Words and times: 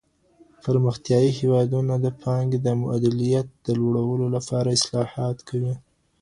پرمختيايي 0.63 1.31
هېوادونه 1.39 1.93
د 1.99 2.07
پانګي 2.21 2.59
د 2.63 2.67
مؤلدېت 2.81 3.47
د 3.65 3.67
لوړولو 3.81 4.27
لپاره 4.35 4.67
اصلاحات 4.77 5.37
کوي. 5.49 5.75